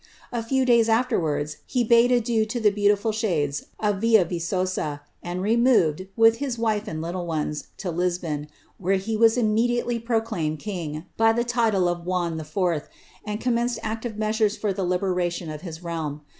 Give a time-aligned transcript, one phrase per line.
[0.31, 5.43] A fbw days aflerwards, he bade iQ to the peaceful shades of Villa Vi^osa, and
[5.43, 8.47] removed, with his wife little ones, to Lisbon,
[8.79, 12.57] where he was immediately proclaimed king, the title of Juan IV.,
[13.27, 16.21] and commenced active measures for the libera i of his realm.